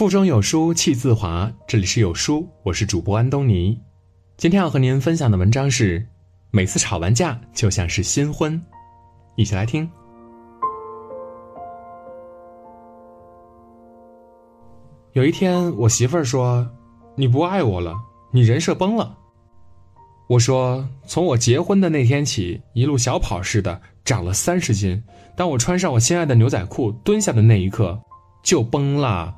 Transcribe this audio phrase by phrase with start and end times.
[0.00, 3.78] 腹中有书气自华，这里是有书，我是主播安东尼。
[4.38, 6.02] 今天要和您分享的文章是：
[6.50, 8.58] 每次吵完架就像是新婚，
[9.36, 9.86] 一起来听。
[15.12, 16.66] 有一天，我媳妇儿说
[17.14, 17.94] ：“你不爱我了，
[18.30, 19.18] 你人设崩了。”
[20.28, 25.04] 我说：“从我结婚的那天起，一路小跑似的长了三十斤。
[25.36, 28.00] 当我穿上我心爱的牛仔裤蹲下的那一刻，
[28.42, 29.36] 就崩了。”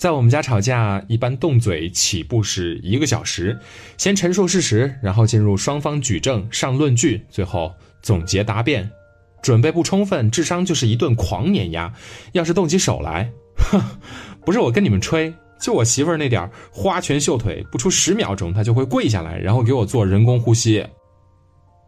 [0.00, 3.58] 在我们家吵架，一般动嘴起步是一个小时，
[3.98, 8.90] 先陈述事实，然后进入双方举证上论据，最后总结答辩。
[9.42, 11.92] 准备不充分，智商就是一顿狂碾压。
[12.32, 13.78] 要是动起手来，哼，
[14.42, 20.82] 不是我跟你们吹，就我媳妇儿那点花拳绣腿，不出十秒钟，她就会跪下来，然后给我做人工呼吸。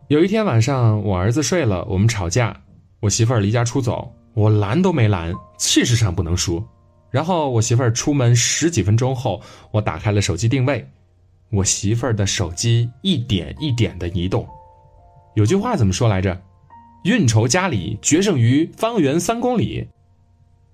[0.08, 2.54] 有一天晚上，我儿子睡了，我们吵架，
[3.00, 6.62] 我媳妇儿离家出走，我拦都没拦，气势上不能输。
[7.12, 10.84] 然后我媳妇儿出门十几分钟后，我打开了手机定位，
[11.50, 14.48] 我媳妇儿的手机一点一点的移动。
[15.34, 16.40] 有句话怎么说来着？
[17.04, 19.86] 运筹家里决胜于方圆三公里。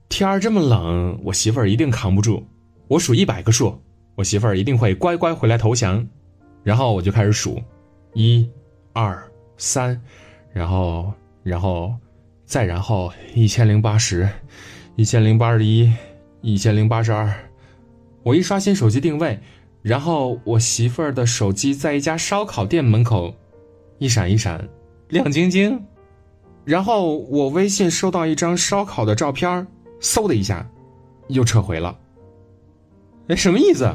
[0.08, 2.46] 天儿这么冷，我媳妇儿一定扛不住。
[2.86, 3.76] 我数一百个数，
[4.14, 6.06] 我媳妇儿一定会乖乖回来投降。
[6.62, 7.60] 然后我就开始数，
[8.14, 8.48] 一、
[8.92, 9.20] 二、
[9.56, 10.00] 三，
[10.52, 11.94] 然后，然后，
[12.44, 14.28] 再然后一千零八十，
[14.96, 15.92] 一千零八十一。
[16.40, 17.32] 一千零八十二，
[18.22, 19.38] 我一刷新手机定位，
[19.82, 23.34] 然后我媳妇儿的手机在一家烧烤店门口，
[23.98, 24.68] 一闪一闪，
[25.08, 25.82] 亮晶晶，
[26.64, 29.66] 然后我微信收到一张烧烤的照片，
[30.00, 30.64] 嗖的一下，
[31.26, 31.98] 又撤回了。
[33.26, 33.92] 哎，什么意思？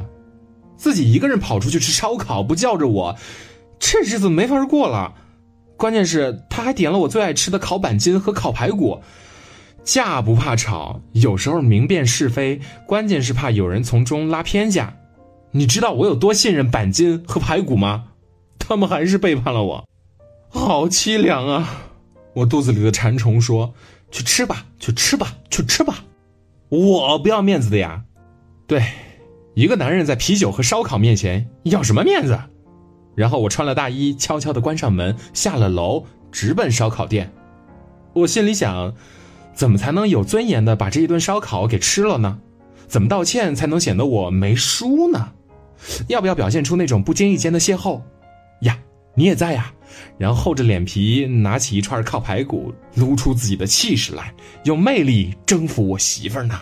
[0.75, 3.16] 自己一个人跑出去吃烧烤不叫着我，
[3.80, 5.13] 这日子没法过了。
[5.78, 9.02] 关键是他还点了我最爱吃的烤板筋和烤排骨。
[9.83, 14.95] 架不怕吵，有时候明辨是非，关键是怕有人从中拉偏架。
[15.51, 18.05] 你知道我有多信任板筋和排骨吗？
[18.57, 19.88] 他们还是背叛了我，
[20.49, 21.69] 好凄凉啊！
[22.33, 23.73] 我肚子里的馋虫说
[24.09, 26.05] ：“去吃吧，去吃吧，去吃吧。”
[26.69, 28.03] 我不要面子的呀。
[28.66, 28.83] 对，
[29.53, 32.39] 一个男人在啤酒和烧烤面前要什么面子？
[33.16, 37.31] 然后我穿了大衣，悄悄的关上门，下了楼，直奔烧烤店。
[38.13, 38.93] 我心里想。
[39.53, 42.40] 怎么才能有尊严的把这一顿烧烤给吃了呢？
[42.88, 45.31] 怎么道歉才能显得我没输呢？
[46.08, 48.02] 要不要表现出那种不经意间的邂逅？
[48.62, 48.78] 呀，
[49.16, 49.74] 你也在呀！
[50.18, 54.34] 然后厚着脸皮拿起一串烤排骨，撸出自己的气势来，
[54.64, 56.59] 用魅力征服我媳妇儿呢。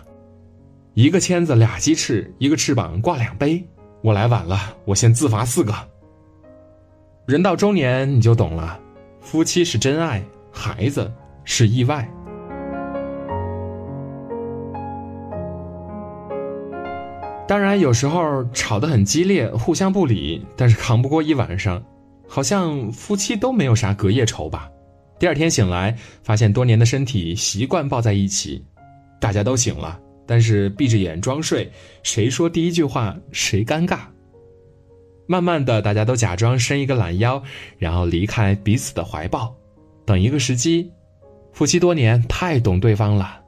[0.93, 3.65] 一个签子俩鸡翅，一个翅膀挂两杯。
[4.01, 5.73] 我来晚了，我先自罚四个。
[7.25, 8.79] 人到中年你就懂了，
[9.21, 11.09] 夫妻是真爱，孩子
[11.45, 12.09] 是意外。
[17.51, 21.83] 当然，有时候吵得很激烈，互相不理，但是扛不过一晚上，
[22.25, 24.69] 好像夫妻都没有啥隔夜仇吧。
[25.19, 28.63] 第二天醒来，发现多年的身体习惯抱在一起，
[29.19, 31.69] 大家都醒了，但是闭着眼装睡，
[32.03, 33.99] 谁说第一句话谁尴尬。
[35.27, 37.43] 慢慢的，大家都假装伸一个懒腰，
[37.77, 39.53] 然后离开彼此的怀抱，
[40.05, 40.89] 等一个时机。
[41.51, 43.41] 夫妻多年，太懂对方了。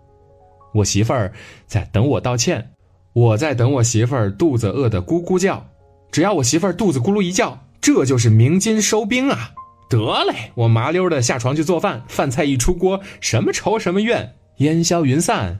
[0.73, 1.31] 我媳妇儿
[1.65, 2.72] 在等我道歉。
[3.13, 5.65] 我在等我媳妇儿肚子饿得咕咕叫，
[6.11, 9.51] 只要我媳妇儿肚子咕噜一叫，这就是鸣金收兵啊！
[9.87, 15.59] 得嘞，我麻溜的下床去做饭，饭菜一出锅，什么仇什么怨烟消云散。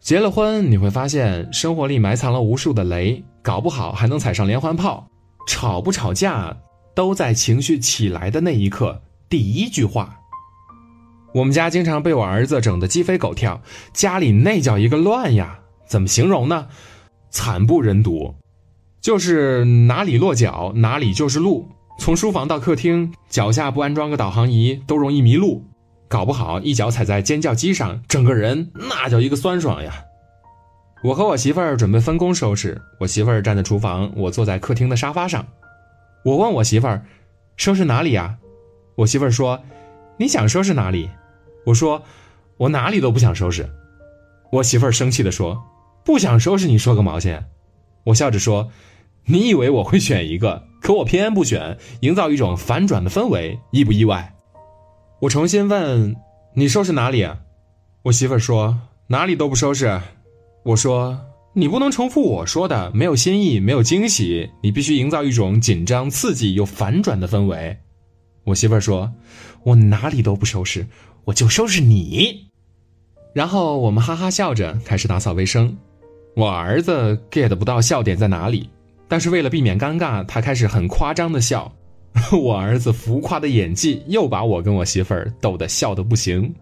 [0.00, 5.06] 结了婚你会发现，生活里埋藏了无数的雷，搞不好还能踩上连环炮。
[5.48, 6.56] 吵不吵架，
[6.96, 9.00] 都在情绪起来的那一刻。
[9.28, 10.18] 第一句话，
[11.32, 13.60] 我们家经常被我儿子整得鸡飞狗跳，
[13.92, 15.60] 家里那叫一个乱呀。
[15.86, 16.68] 怎么形容呢？
[17.30, 18.34] 惨不忍睹，
[19.00, 21.68] 就是哪里落脚哪里就是路。
[21.98, 25.64] 从书房到客厅，脚下不安装个导航仪都容易迷路，
[26.08, 30.02] 搞不好一脚踩在尖叫机上，整个人那叫一个酸爽呀！
[31.02, 35.46] 我和我媳妇儿准备分工收拾，我媳妇儿站在厨房，我坐在客厅的沙发上。
[36.24, 37.04] 我问我媳妇儿
[37.56, 38.36] ：“收拾哪里呀？”
[38.96, 39.60] 我媳妇儿说
[40.18, 41.10] ：“你想收拾哪里？”
[41.66, 42.02] 我说
[42.56, 43.68] ：“我哪里都不想收拾。”
[44.52, 45.62] 我媳妇儿生气地说。
[46.06, 47.46] 不想收拾你说个毛线！
[48.04, 48.70] 我笑着说
[49.26, 50.68] ：“你以为我会选一个？
[50.80, 54.32] 可我偏不选，营造一种反转的氛围，意不意外？”
[55.20, 56.14] 我重新问
[56.54, 57.28] ：“你收拾哪里？”
[58.04, 60.00] 我媳妇儿说：“哪里都不收拾。”
[60.64, 61.18] 我说
[61.54, 67.76] ：“你不能重复我说的，没有新意，没有惊喜，你必须营造一种紧张、刺激又反转的氛围。”
[68.46, 69.12] 我媳妇儿说
[69.64, 70.86] ：“我哪里都不收拾，
[71.24, 72.46] 我就收拾你。”
[73.34, 75.76] 然后我们哈哈笑着开始打扫卫生。
[76.36, 78.68] 我儿子 get 不到笑点在哪里，
[79.08, 81.72] 但是为了避免尴尬，他开始很夸张的笑。
[82.38, 86.54] 我儿子浮夸的演技又把我跟我媳妇儿逗得笑得不行。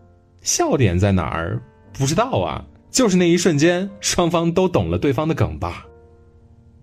[0.43, 1.61] 笑点在哪儿？
[1.93, 5.85] 不知道啊，就是那一瞬间，双方都懂了对方的梗吧。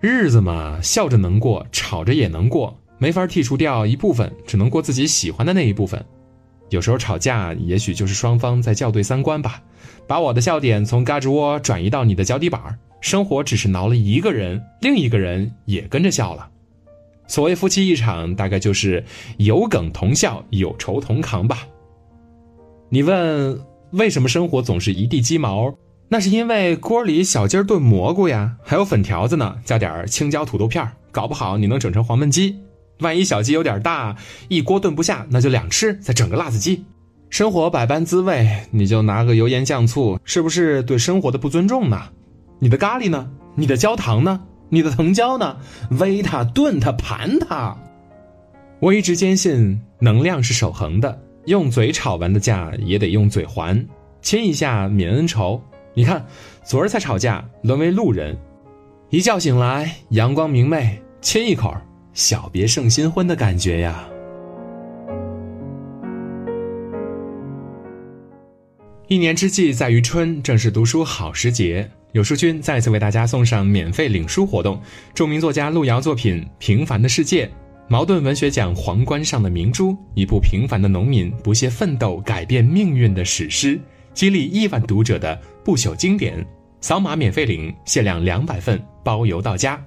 [0.02, 6.04] 日子嘛，笑着能过，吵着也能过，没法剔除掉一部分，只能过自己喜欢的那一部分。
[6.72, 9.62] 有时候吵架，也许就是双方在校对三观吧。
[10.08, 12.60] 把我的笑点从嘎吱窝转移到你的脚底板
[13.02, 16.50] 生活只是挠了一个人，另一个人也跟着笑了。
[17.28, 19.04] 所谓夫妻一场，大概就是
[19.38, 21.68] 有梗同笑，有愁同扛吧。
[22.90, 23.60] 你问
[23.92, 25.74] 为什么生活总是一地鸡毛？
[26.08, 32.60] 那是因为锅里小鸡炖蘑菇呀，还有粉条子呢，加点青椒土豆片搞不好你能整成黄焖鸡。
[33.02, 34.16] 万一小鸡有点大，
[34.48, 36.86] 一锅炖不下，那就两吃，再整个辣子鸡。
[37.30, 42.02] 生活百般滋味，你就拿个油盐酱醋，是不是对生活的不尊重呢？
[42.60, 43.30] 你的咖喱呢？
[43.56, 44.42] 你的焦糖呢？
[44.70, 45.58] 你的藤椒呢？
[45.92, 47.76] 煨它、炖它、盘它。
[48.80, 53.88] 我一直坚信，能量是守恒的，用嘴吵完的架也得用嘴还，
[54.22, 55.62] 亲一下泯恩仇。
[55.94, 56.26] 你看，
[56.64, 58.38] 昨儿才吵架，沦为路人，
[59.10, 61.76] 一觉醒来，阳光明媚，亲一口。
[62.14, 64.08] 小别胜新婚的感觉呀！
[69.08, 71.90] 一年之计在于春，正是读书好时节。
[72.12, 74.82] 有书君再次为大家送上免费领书活动，
[75.14, 77.46] 著名作家路遥作品《平凡的世界》，
[77.88, 83.80] 茅盾文学奖皇冠上的明珠，一部平凡的农民不懈奋斗、改变命运的史诗，
[84.14, 86.46] 激励亿万读者的不朽经典。
[86.82, 89.82] 扫码免费领，限量两百份，包邮到家。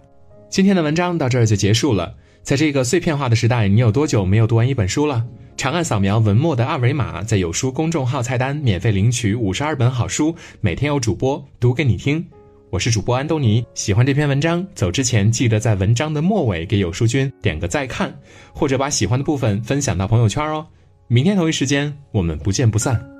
[0.48, 2.14] 今天的文章到这儿就结束了。
[2.42, 5.24] 在这个碎片化的时代，你有多久没有读完一本书了？
[5.56, 12.24] 长按扫描文末的二维码，在有书公众号菜单免费领取五十二本好书，每天有主播读给你听。
[12.70, 18.12] 我是主播安东尼，喜欢这篇文章，走之前记得在文章的末尾给有书君点个再看，
[18.52, 20.66] 或者把喜欢的部分分享到朋友圈哦。
[21.06, 23.13] 明天同一时间，我们不见不散。